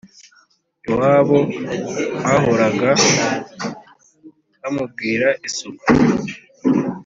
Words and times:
Iwabo 0.89 1.39
hahoraga 2.25 2.89
bamubwira 4.59 5.27
isuku 5.47 5.85